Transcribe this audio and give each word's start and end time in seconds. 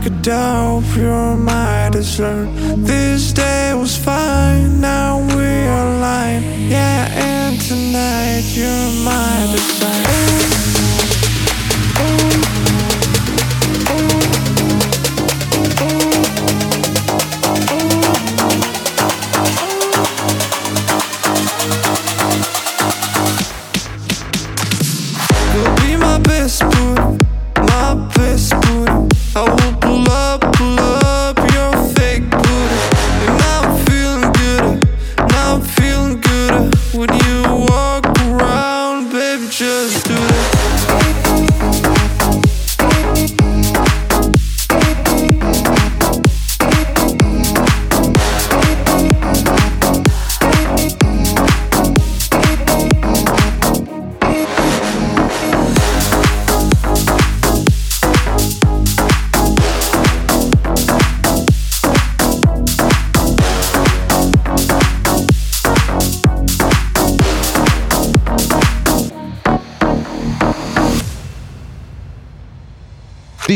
like 0.00 0.12
a 0.12 0.78
if 0.78 0.96
your 0.96 1.36
mind 1.36 1.94
is 1.94 2.18
learned. 2.18 2.56
This 2.86 3.32
day 3.32 3.74
was 3.74 3.96
fine, 3.96 4.80
now 4.80 5.18
we 5.18 5.44
are 5.44 5.96
aligned. 5.96 6.44
Yeah, 6.70 7.08
and 7.12 7.60
tonight 7.60 8.44
you're 8.56 9.04
mine. 9.04 9.29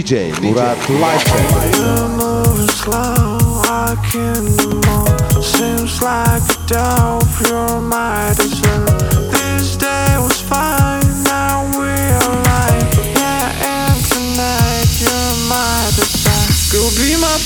DJ 0.04 0.38
Murat 0.42 0.76
Lifecheck. 1.00 1.49
You're 1.80 2.08
moving 2.20 2.68
slow, 2.68 3.40
I 3.64 3.96
can't 4.04 4.52
more. 4.84 5.42
Seems 5.42 6.02
like 6.02 6.44
a 6.44 6.58
dope, 6.68 7.25
you're 7.49 7.80
my 7.80 8.34
dessert. 8.37 8.84
This 9.32 9.76
day 9.78 10.16
was 10.20 10.42
fine, 10.42 11.00
now 11.25 11.64
we 11.73 11.88
are 11.88 12.37
right. 12.52 12.84
Yeah, 13.16 13.49
and 13.64 13.96
tonight 14.12 14.92
you're 15.00 15.37
my 15.49 15.88
desire. 15.96 16.52
Go 16.68 16.84
be 17.00 17.16
my, 17.16 17.40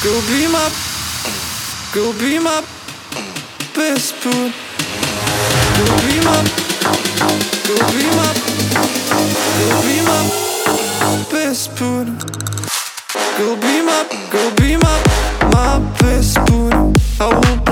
go 0.00 0.16
be 0.24 0.48
my, 0.48 0.64
go 1.92 2.12
be 2.16 2.38
my 2.40 2.64
best 3.76 4.14
food. 4.14 4.48
Go 5.76 5.84
be 6.08 6.16
my, 6.24 6.40
go 7.68 7.76
be 7.92 8.08
my, 8.16 8.33
best 11.54 11.70
food. 11.78 12.08
Go 13.38 13.54
be 13.54 13.80
my, 13.86 14.02
go 14.32 14.42
be 14.56 14.76
my, 14.76 14.98
my 15.52 15.78
best 16.00 16.36
booty. 16.46 17.00
I 17.20 17.28
will 17.28 17.63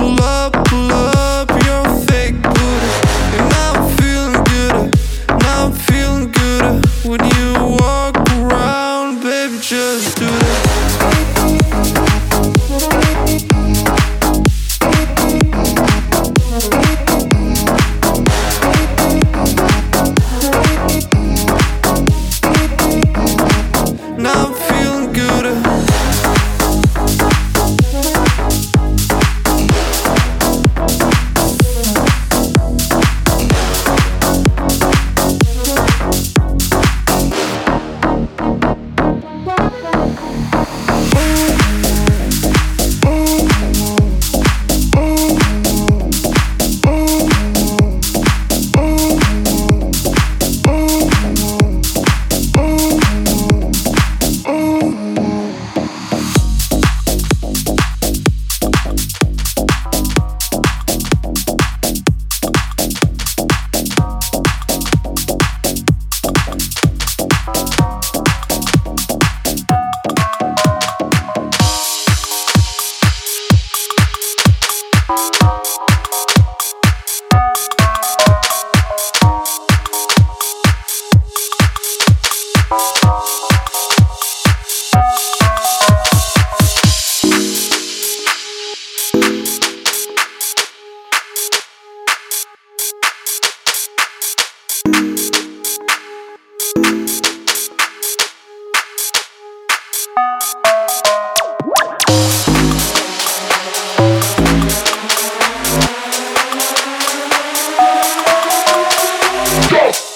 Picking 109.73 110.12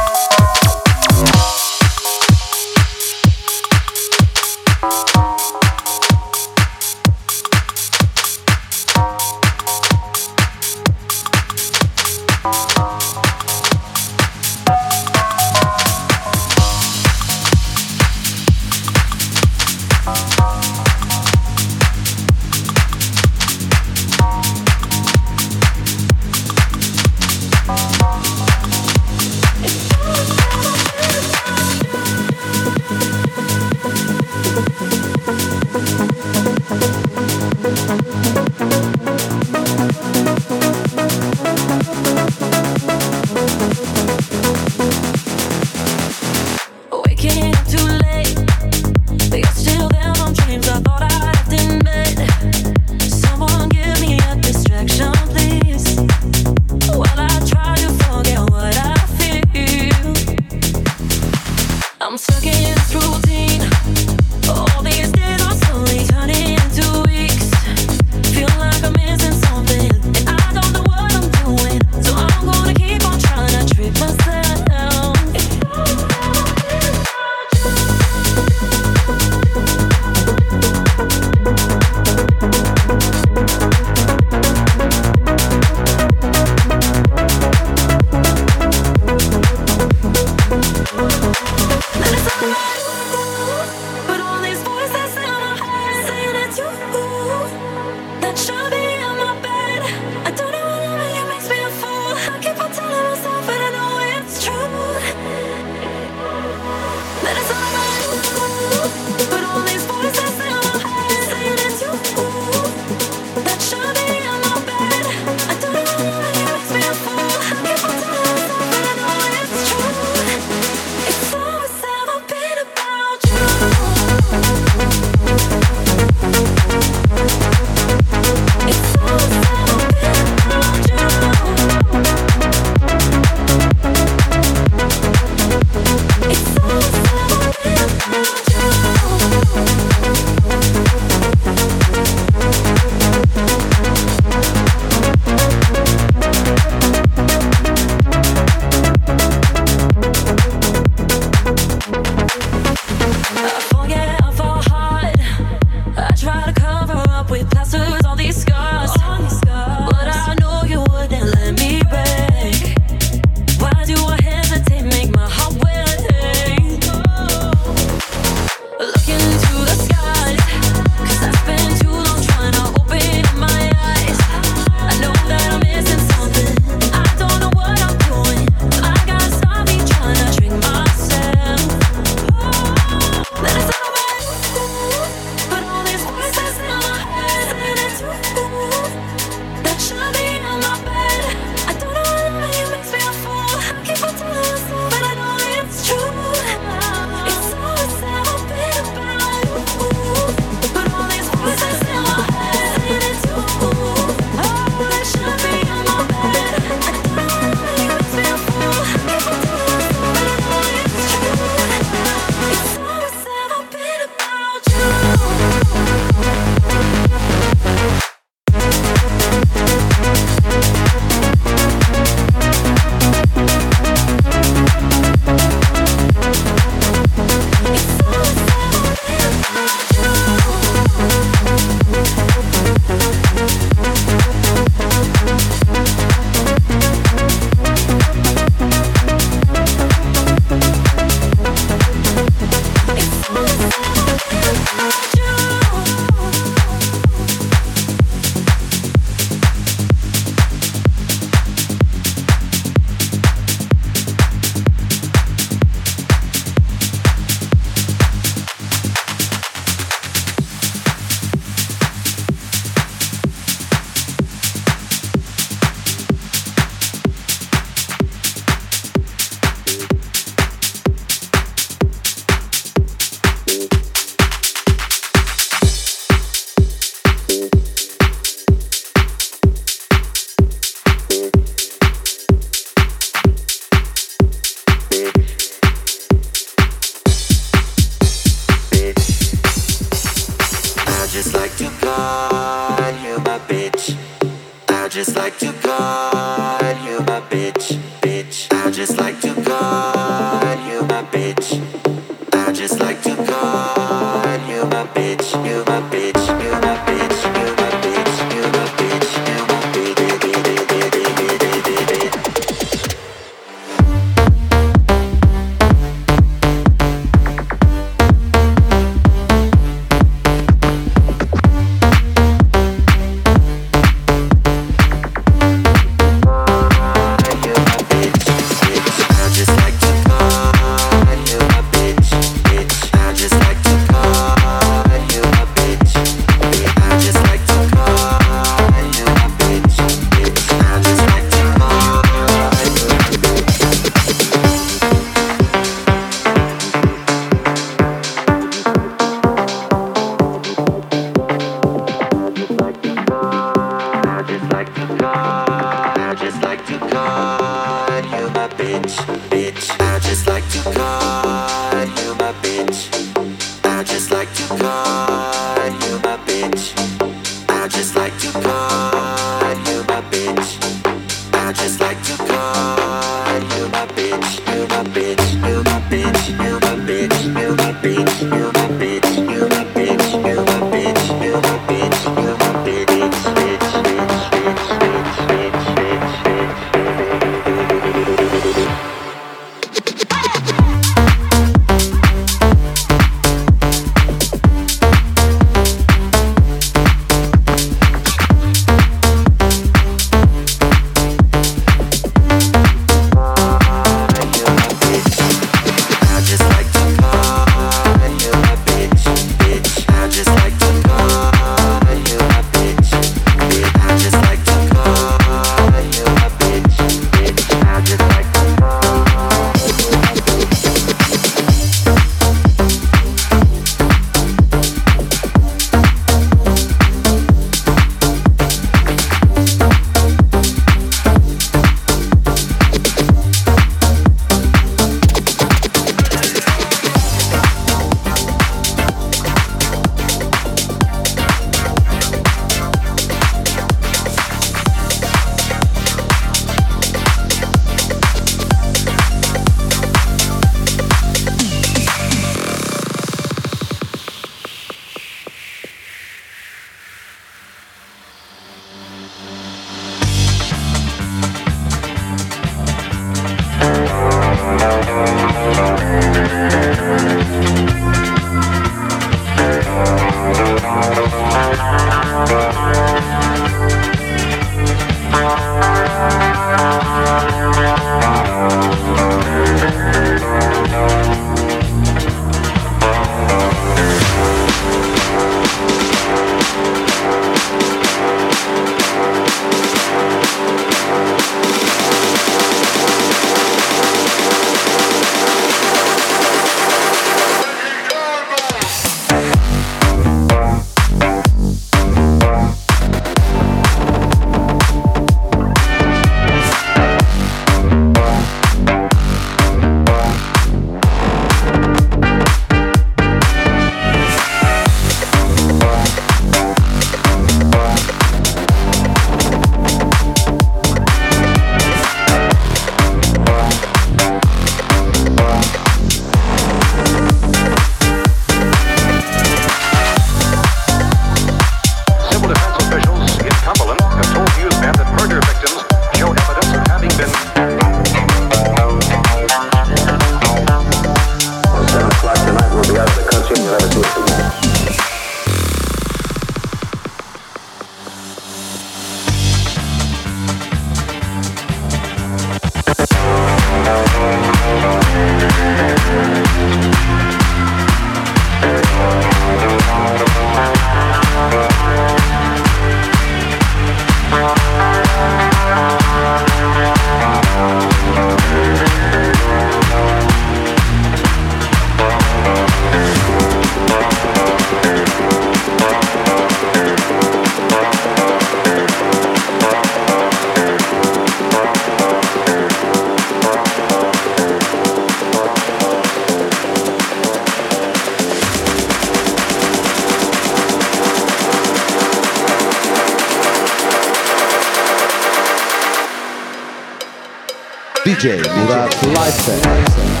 DJ 597.91 598.23
Murat 598.23 598.71
Lifestyle. 598.95 600.00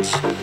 it. 0.00 0.35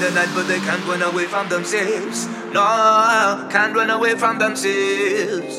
The 0.00 0.10
night, 0.12 0.30
but 0.34 0.48
they 0.48 0.58
can't 0.60 0.84
run 0.86 1.02
away 1.02 1.26
from 1.26 1.48
themselves. 1.50 2.26
No, 2.54 3.46
can't 3.50 3.76
run 3.76 3.90
away 3.90 4.14
from 4.16 4.38
themselves. 4.38 5.58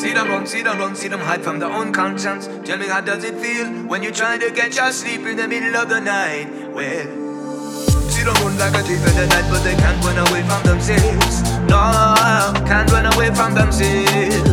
See 0.00 0.14
them 0.14 0.28
run, 0.28 0.46
see 0.46 0.62
them 0.62 0.78
run, 0.78 0.96
see 0.96 1.08
them 1.08 1.20
hide 1.20 1.44
from 1.44 1.58
their 1.58 1.70
own 1.70 1.92
conscience. 1.92 2.48
Tell 2.64 2.78
me 2.78 2.86
how 2.86 3.02
does 3.02 3.22
it 3.22 3.34
feel 3.36 3.68
when 3.86 4.02
you 4.02 4.10
try 4.10 4.38
to 4.38 4.50
get 4.50 4.74
your 4.74 4.90
sleep 4.92 5.26
in 5.26 5.36
the 5.36 5.46
middle 5.46 5.76
of 5.76 5.90
the 5.90 6.00
night? 6.00 6.48
Well, 6.72 7.04
see 8.08 8.24
them 8.24 8.34
run 8.40 8.56
like 8.56 8.74
a 8.74 8.82
thief 8.82 9.06
in 9.06 9.14
the 9.14 9.26
night, 9.28 9.44
but 9.50 9.62
they 9.62 9.76
can't 9.76 10.02
run 10.02 10.16
away 10.26 10.42
from 10.48 10.62
themselves. 10.64 11.42
No, 11.68 11.84
can't 12.64 12.90
run 12.90 13.12
away 13.12 13.28
from 13.34 13.54
themselves. 13.54 14.48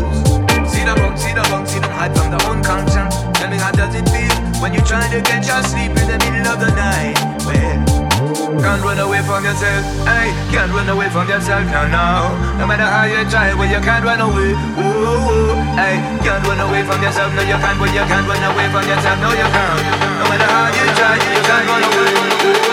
See 0.68 0.84
them 0.84 1.00
run, 1.00 1.18
see 1.18 1.34
them 1.34 1.48
run, 1.48 1.66
see 1.66 1.80
them 1.80 1.92
hide 1.92 2.14
from 2.16 2.30
their 2.30 2.44
own 2.44 2.62
conscience. 2.62 3.16
Tell 3.40 3.50
me 3.50 3.56
how 3.56 3.72
does 3.72 3.96
it 3.96 4.08
feel 4.10 4.36
when 4.62 4.74
you're 4.74 4.84
trying 4.84 5.12
to 5.12 5.22
get 5.22 5.48
your 5.48 5.64
sleep 5.64 5.96
in 5.96 6.08
the 6.12 6.20
middle 6.28 6.52
of 6.52 6.60
the 6.60 6.72
night? 6.76 7.16
Well, 7.48 7.99
can't 8.36 8.84
run 8.84 9.00
away 9.00 9.22
from 9.24 9.44
yourself, 9.44 9.84
hey, 10.06 10.30
can't 10.52 10.72
run 10.72 10.90
away 10.90 11.10
from 11.10 11.28
yourself, 11.28 11.66
no, 11.72 11.88
no. 11.88 12.30
No 12.60 12.68
matter 12.68 12.86
how 12.86 13.06
you 13.06 13.28
try, 13.30 13.54
well, 13.54 13.70
you 13.70 13.82
can't 13.82 14.06
run 14.06 14.22
away, 14.22 14.54
ooh, 14.78 15.58
hey, 15.74 15.98
can't 16.22 16.46
run 16.46 16.60
away 16.60 16.84
from 16.84 17.02
yourself, 17.02 17.34
no, 17.34 17.42
you 17.42 17.58
can't, 17.58 17.80
well, 17.80 17.90
you 17.90 18.06
can't 18.06 18.28
run 18.28 18.44
away 18.44 18.68
from 18.70 18.86
yourself, 18.86 19.18
no, 19.22 19.30
you 19.34 19.50
can't. 19.50 19.82
No 20.22 20.26
matter 20.30 20.50
how 20.50 20.70
you 20.70 20.86
try, 20.94 21.16
you 21.18 21.42
can't 21.42 21.66
run 21.70 21.84
away, 21.90 22.66
ooh, 22.66 22.69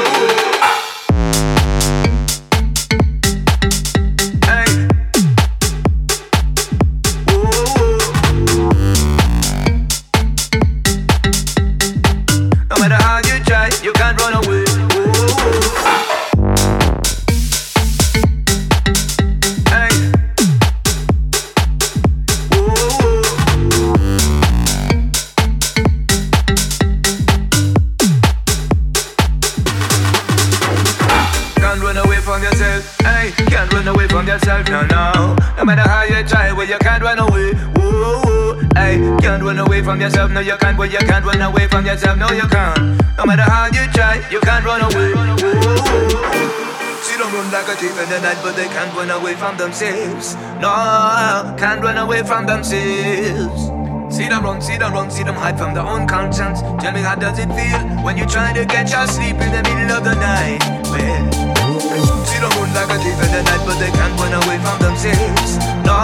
themselves. 49.59 50.35
No, 50.61 51.55
can't 51.59 51.83
run 51.83 51.99
away 51.99 52.23
from 52.23 52.47
themselves. 52.47 53.71
See 54.15 54.29
them 54.29 54.45
run, 54.45 54.61
see 54.61 54.77
them 54.79 54.93
run, 54.93 55.11
see 55.11 55.25
them 55.25 55.35
hide 55.35 55.59
from 55.59 55.75
their 55.75 55.85
own 55.85 56.07
conscience. 56.07 56.61
Tell 56.81 56.93
me 56.93 57.01
how 57.01 57.17
does 57.17 57.39
it 57.39 57.49
feel 57.53 57.81
when 58.05 58.17
you're 58.17 58.29
trying 58.29 58.55
to 58.55 58.65
get 58.65 58.91
your 58.91 59.07
sleep 59.07 59.37
in 59.37 59.51
the 59.51 59.63
middle 59.67 59.99
of 59.99 60.05
the 60.05 60.15
night? 60.15 60.63
Well, 60.89 62.25
see 62.25 62.39
them 62.39 62.53
run 62.55 62.71
like 62.73 62.91
a 62.91 62.99
thief 63.03 63.19
in 63.19 63.31
the 63.35 63.43
night, 63.43 63.63
but 63.67 63.77
they 63.83 63.91
can't 63.91 64.15
run 64.21 64.33
away 64.45 64.59
from 64.63 64.79
themselves. 64.79 65.59
No, 65.85 65.99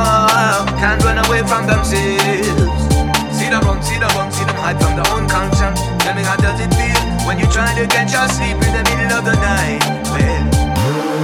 can't 0.82 1.03
run 1.05 1.18
away 1.24 1.46
from 1.46 1.66
themselves. 1.66 2.82
See 3.32 3.48
them 3.48 3.62
run, 3.62 3.82
see 3.82 3.98
them 3.98 4.11
run, 4.18 4.32
see 4.32 4.44
them 4.44 4.57
hide 4.57 4.80
from 4.80 4.96
their 4.96 5.09
own 5.14 5.28
conscience. 5.28 5.80
Tell 6.03 6.14
me 6.14 6.22
how 6.22 6.36
does 6.36 6.59
it 6.61 6.72
feel 6.74 7.00
when 7.26 7.38
you're 7.38 7.50
trying 7.50 7.76
to 7.76 7.86
get 7.86 8.11
your 8.11 8.26
sleep 8.28 8.59
in 8.61 8.72
the 8.76 8.84
middle 8.90 9.18
of 9.18 9.24
the 9.24 9.36
night? 9.36 9.80
Well, 10.11 10.51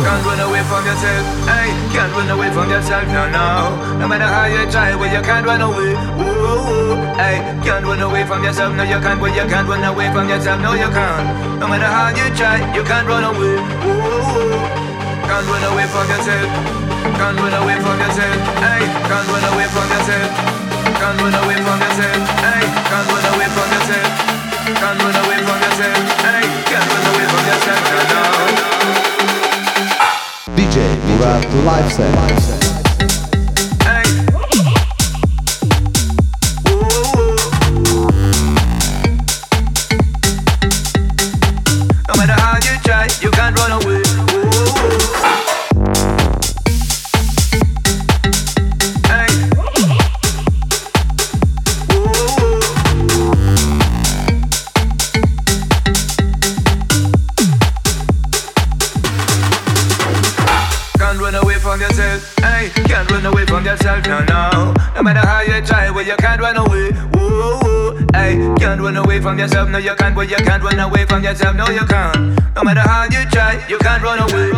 can't 0.08 0.24
run 0.24 0.40
away 0.40 0.64
from 0.64 0.82
yourself, 0.88 1.24
hey, 1.44 1.68
can't 1.92 2.12
run 2.16 2.30
away 2.32 2.48
from 2.48 2.70
yourself, 2.72 3.04
no, 3.12 3.28
no. 3.28 3.76
No 4.00 4.08
matter 4.08 4.24
how 4.24 4.48
you 4.48 4.64
try, 4.72 4.96
well, 4.96 5.12
you 5.12 5.20
can't 5.20 5.44
run 5.44 5.60
away, 5.60 5.92
ooh, 6.16 6.24
ooh, 6.24 6.96
hey, 7.20 7.44
can't 7.60 7.84
run 7.84 8.00
away 8.00 8.24
from 8.24 8.40
yourself, 8.42 8.72
no, 8.72 8.84
you 8.88 8.96
can't, 9.04 9.20
well, 9.20 9.28
you 9.28 9.44
can't 9.44 9.68
run 9.68 9.84
away 9.84 10.08
from 10.08 10.26
yourself, 10.32 10.64
no, 10.64 10.72
you 10.72 10.88
can't. 10.88 11.60
No 11.60 11.68
matter 11.68 11.84
how 11.84 12.08
you 12.08 12.24
try, 12.32 12.56
you 12.72 12.82
can't 12.88 13.04
run 13.04 13.20
away, 13.20 13.60
ooh. 13.84 14.56
Can't 15.28 15.44
run 15.44 15.64
away 15.76 15.86
from 15.92 16.06
yourself, 16.08 16.48
can't 17.20 17.36
run 17.36 17.54
away 17.60 17.76
from 17.76 17.96
yourself, 18.00 18.36
hey, 18.64 18.80
can't 19.12 19.28
run 19.28 19.44
away 19.52 19.68
from 19.68 19.88
yourself, 19.92 20.30
can't 21.04 21.18
run 21.20 21.36
away 21.36 21.58
from 21.60 21.78
yourself, 21.84 22.20
hey, 22.48 22.64
can't 22.88 23.08
run 23.12 23.26
away 23.28 23.48
from 23.52 23.68
yourself, 23.76 24.08
can't 24.72 24.98
run 25.04 25.16
away 25.20 25.38
from 25.44 25.58
yourself, 25.68 26.00
hey, 26.24 26.44
can't 26.64 26.88
run 26.96 27.04
away 27.12 27.26
from 27.28 27.44
yourself, 27.44 27.82
no, 27.92 28.00
no 28.08 28.37
rap 31.20 31.42
to 31.42 31.56
life 31.62 31.90
set. 31.92 32.67
Yourself, 69.38 69.68
no, 69.68 69.78
you 69.78 69.94
can't, 69.94 70.14
but 70.14 70.28
you 70.28 70.36
can't 70.36 70.62
run 70.62 70.78
away 70.78 71.06
from 71.06 71.22
yourself, 71.22 71.54
no, 71.54 71.68
you 71.70 71.84
can't. 71.86 72.38
No 72.56 72.62
matter 72.64 72.80
how 72.80 73.04
you 73.04 73.24
try, 73.30 73.64
you 73.68 73.78
can't 73.78 74.02
run 74.02 74.18
away, 74.18 74.57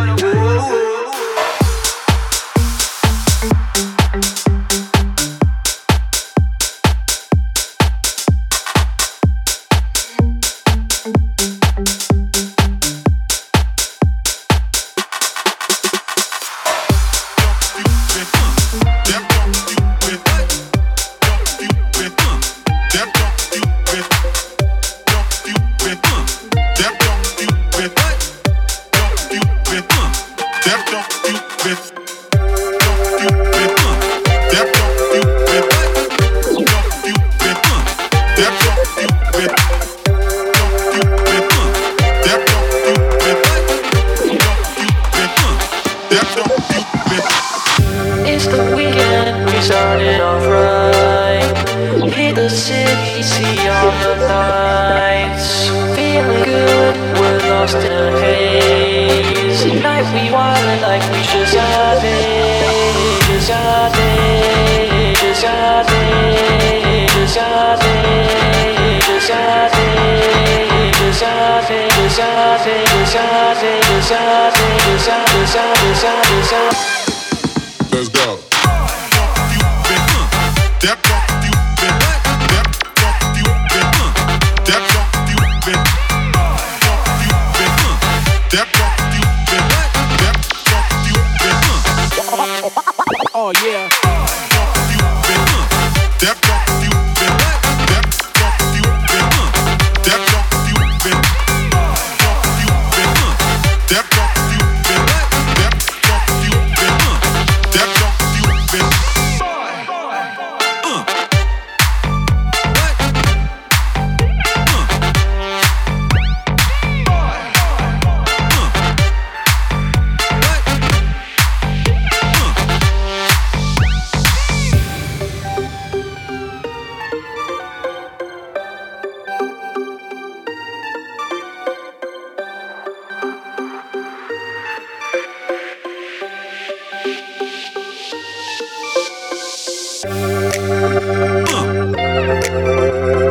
Uh. 140.02 140.08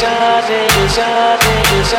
Let's 0.00 1.92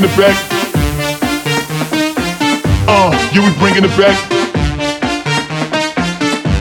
bringing 0.00 0.16
it 0.16 0.32
back. 0.32 0.36
Uh, 2.88 3.12
yeah, 3.36 3.44
we 3.44 3.52
bringing 3.60 3.84
it 3.84 3.94
back. 4.00 4.16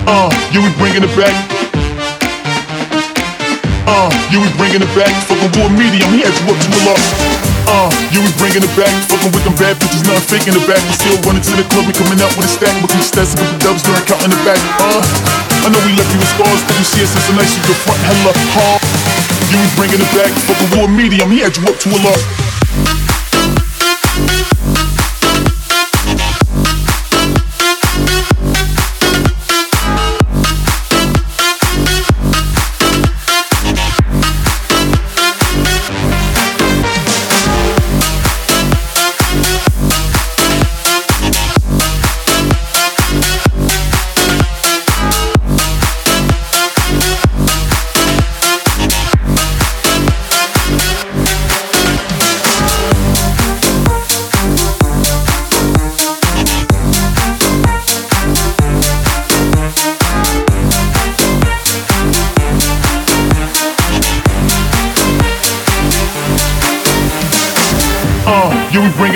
Uh, 0.04 0.28
yeah, 0.52 0.60
we 0.60 0.68
bringing 0.76 1.04
it 1.08 1.14
back. 1.16 1.32
Uh, 3.88 4.12
yeah, 4.28 4.44
we 4.44 4.50
bringing 4.60 4.84
it 4.84 4.92
back. 4.92 5.16
Fucking 5.24 5.56
raw 5.56 5.72
medium, 5.72 6.12
he 6.12 6.20
had 6.20 6.36
you 6.36 6.52
up 6.52 6.60
to 6.60 6.68
a 6.68 6.82
lot. 6.84 7.00
Uh, 7.64 7.88
yeah, 8.12 8.20
we 8.20 8.32
bringing 8.36 8.60
it 8.60 8.74
back. 8.76 8.92
Fucking 9.08 9.32
with 9.32 9.48
them 9.48 9.56
bad 9.56 9.80
bitches, 9.80 10.04
nothing 10.04 10.28
fake 10.28 10.48
in 10.52 10.60
the 10.60 10.64
back. 10.68 10.84
We 10.84 11.00
still 11.00 11.16
running 11.24 11.44
to 11.48 11.54
the 11.56 11.64
club, 11.72 11.88
we 11.88 11.96
coming 11.96 12.20
out 12.20 12.36
with 12.36 12.44
a 12.44 12.52
stack. 12.52 12.76
We 12.84 12.92
stats 13.00 13.32
a 13.32 13.40
couple 13.40 13.56
dubs 13.64 13.88
during 13.88 14.04
counting 14.04 14.36
the 14.36 14.42
back. 14.44 14.60
Uh, 14.84 15.00
I 15.64 15.72
know 15.72 15.80
we 15.88 15.96
left 15.96 16.12
you 16.12 16.20
with 16.20 16.32
scars, 16.36 16.60
but 16.68 16.76
you 16.76 16.84
see 16.84 17.08
us 17.08 17.16
as 17.16 17.32
a 17.32 17.34
nice, 17.40 17.56
you 17.56 17.64
can 17.64 17.78
front 17.88 18.04
hella 18.04 18.36
hard. 18.52 18.84
Yeah, 19.48 19.64
we 19.64 19.68
bringing 19.80 20.02
it 20.04 20.12
back. 20.12 20.32
Fucking 20.44 20.70
raw 20.76 20.92
medium, 20.92 21.32
he 21.32 21.40
had 21.40 21.56
you 21.56 21.64
up 21.72 21.80
to 21.80 21.88
a 21.96 22.00
lot. 22.04 22.39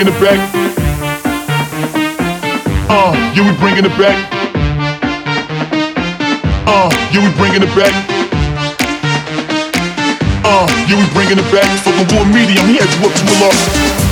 Bringing 0.04 0.20
it 0.20 0.36
back. 0.36 0.40
Uh, 2.92 3.16
yeah, 3.32 3.40
we 3.40 3.52
bringing 3.56 3.84
it 3.88 3.96
back. 3.96 4.16
Uh, 6.68 6.92
yeah, 7.08 7.24
we 7.24 7.30
bringing 7.40 7.64
it 7.64 7.72
back. 7.72 7.94
Uh, 10.44 10.68
yeah, 10.84 11.00
we 11.00 11.06
bringing 11.16 11.40
it 11.40 11.48
back. 11.48 11.64
Fucking 11.80 12.08
war 12.12 12.28
medium, 12.28 12.68
he 12.68 12.76
had 12.76 12.90
you 12.92 13.08
up 13.08 13.16
to 13.16 13.24
a 13.24 13.36
lot. 13.40 13.56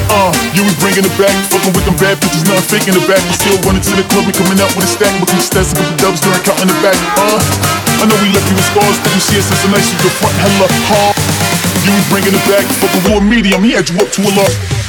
Uh, 0.09 0.33
yeah, 0.57 0.65
we 0.65 0.73
bringing 0.81 1.05
it 1.05 1.17
back. 1.21 1.35
Fucking 1.53 1.77
with 1.77 1.85
them 1.85 1.97
bad 2.01 2.17
bitches, 2.25 2.49
nothing 2.49 2.73
fake 2.73 2.89
in 2.89 2.97
the 2.97 3.05
back. 3.05 3.21
We 3.29 3.37
still 3.37 3.61
running 3.69 3.85
to 3.85 3.93
the 3.93 4.05
club, 4.09 4.25
we 4.25 4.33
coming 4.33 4.57
out 4.65 4.73
with 4.73 4.89
a 4.89 4.93
stack. 4.97 5.13
But 5.21 5.29
we 5.29 5.45
stats 5.45 5.77
a 5.77 5.77
couple 5.77 5.97
dubs 6.01 6.25
during 6.25 6.41
counting 6.41 6.73
the 6.73 6.79
back. 6.81 6.97
Uh, 7.21 7.37
I 8.01 8.09
know 8.09 8.17
we 8.25 8.33
left 8.33 8.49
you 8.49 8.57
with 8.57 8.69
scars, 8.73 8.97
but 8.97 9.13
you 9.13 9.21
see 9.21 9.37
us 9.37 9.53
as 9.53 9.61
a 9.61 9.69
nice, 9.69 9.93
you 9.93 10.09
front 10.09 10.37
hella 10.41 10.73
hard. 10.89 11.17
Yeah, 11.85 11.93
we 11.93 12.03
bringing 12.09 12.33
it 12.33 12.45
back. 12.49 12.65
Fucking 12.81 13.13
raw 13.13 13.21
medium, 13.21 13.61
he 13.61 13.77
had 13.77 13.85
you 13.93 14.01
up 14.01 14.09
to 14.09 14.25
a 14.25 14.33
lot. 14.41 14.82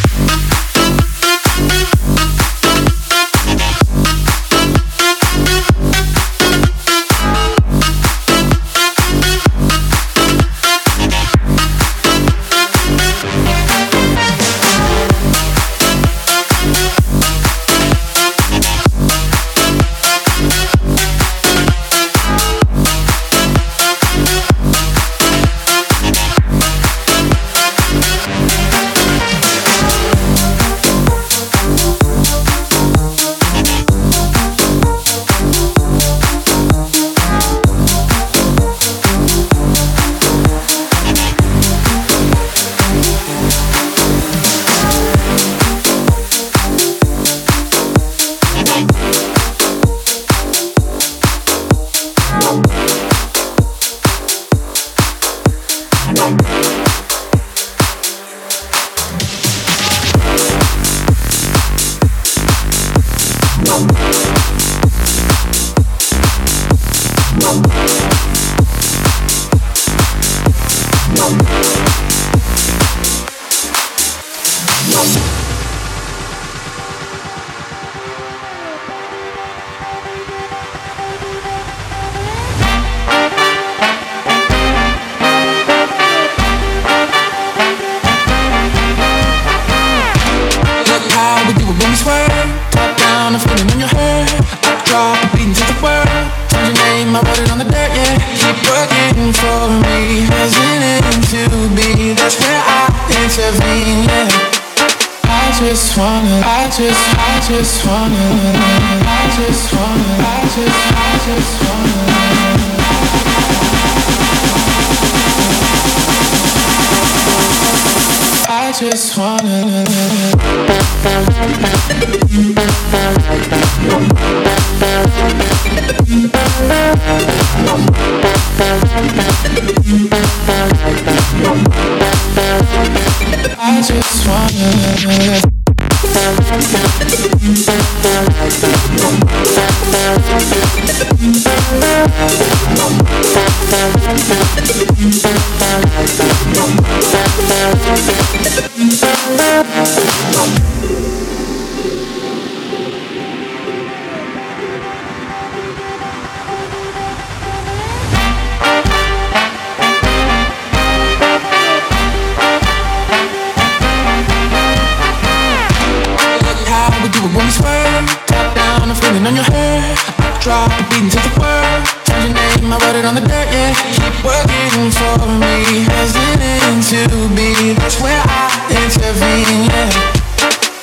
I'm 169.24 169.28
on 169.28 169.36
your. 169.40 169.46
I 169.48 170.38
drop, 170.44 170.68
beating 170.92 171.08
to 171.08 171.16
the 171.16 171.40
world. 171.40 171.88
Change 172.04 172.28
your 172.28 172.36
name, 172.36 172.74
I 172.74 172.78
wrote 172.84 173.00
it 173.00 173.06
on 173.08 173.16
the 173.16 173.24
dirt, 173.24 173.48
yeah. 173.56 173.72
Keep 173.96 174.20
working 174.20 174.92
for 174.92 175.16
me, 175.40 175.88
hesitant 175.88 176.84
to 176.92 177.32
be. 177.32 177.72
That's 177.72 178.04
where 178.04 178.20
I 178.20 178.52
intervene, 178.68 179.72
yeah. 179.72 179.96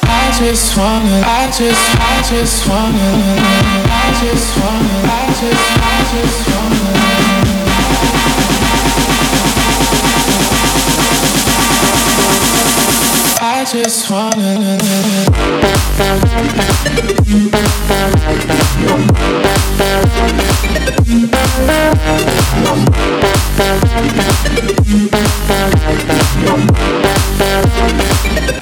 I 0.08 0.32
just 0.40 0.72
wanna, 0.72 1.20
I 1.20 1.52
just, 1.52 1.84
I 2.00 2.16
just 2.32 2.64
wanna, 2.64 3.12
I 3.92 4.08
just 4.24 4.56
wanna, 4.56 5.04
I 5.04 5.28
just, 5.36 5.60
I 5.76 6.00
just 6.08 6.40
wanna. 6.48 6.90
Just 13.72 14.10
wanna. 14.10 14.78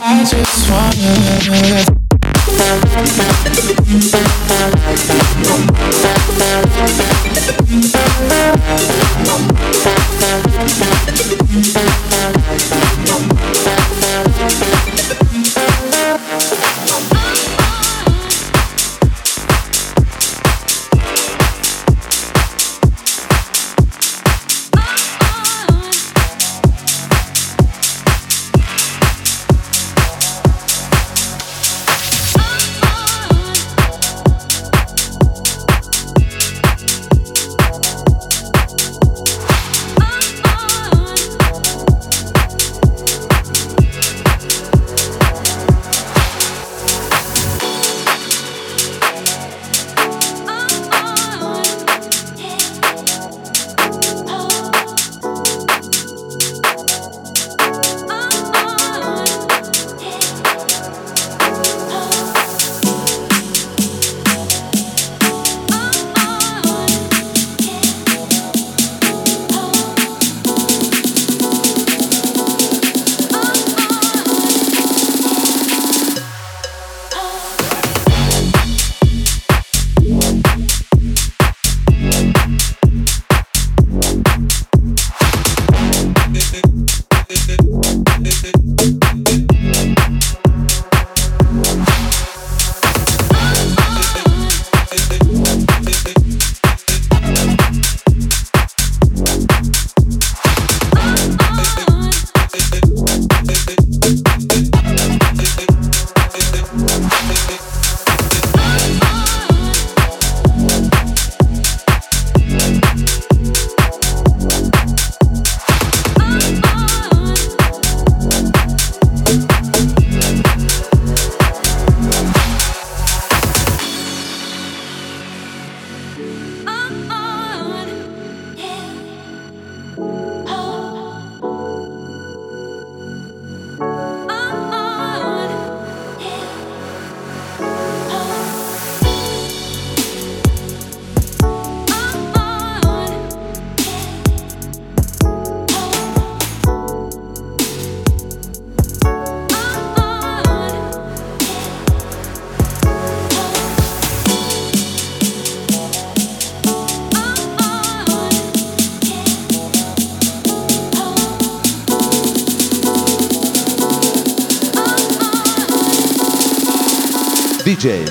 I 0.01 0.25
just 0.25 0.71
wanna. 0.71 2.08
DJ 2.59 2.99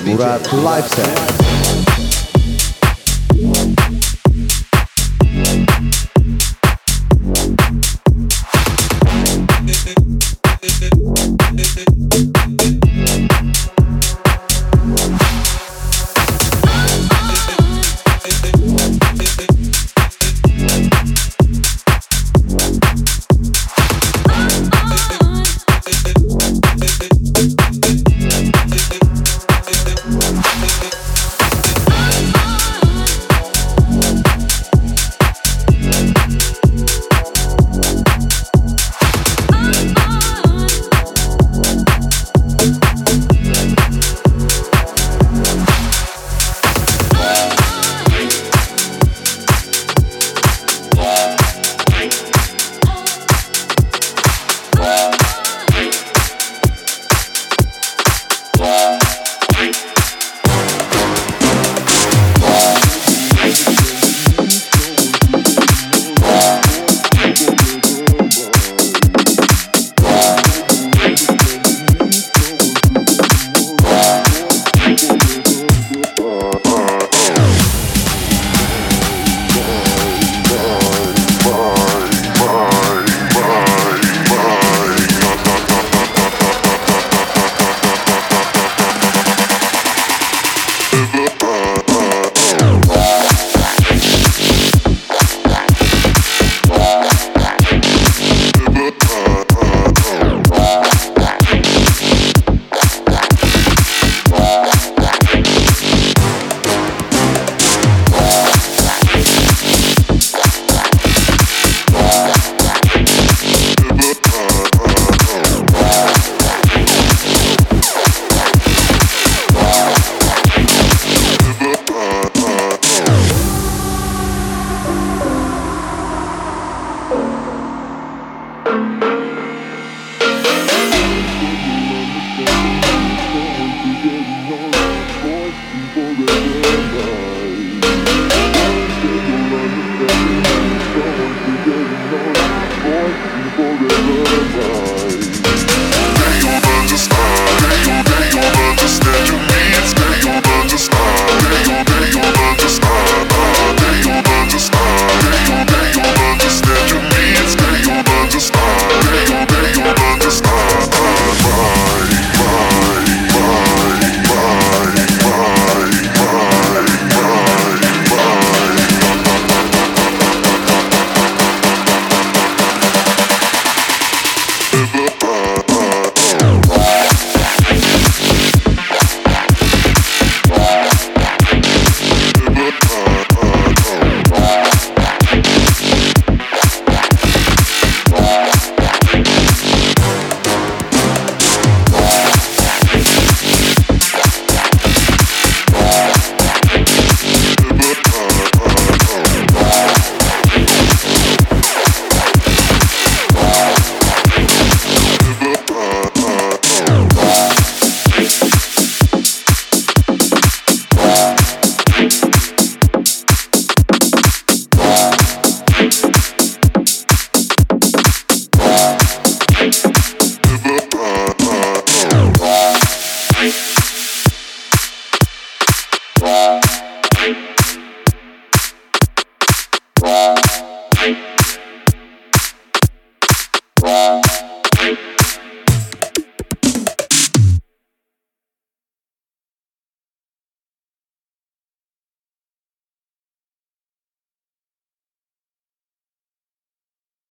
Murat 0.08 0.42
Set. 0.88 1.47